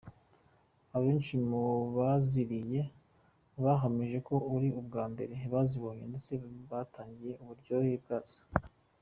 Abenshi 0.95 1.33
mubaziriye 1.49 2.81
bahamije 3.63 4.17
ko 4.27 4.33
ari 4.55 4.69
ubwa 4.79 5.03
mbere 5.13 5.35
bazibonye 5.53 6.03
ndetse 6.11 6.33
batangarira 6.69 7.35
uburyohe 7.43 7.93
bwazo. 8.03 8.39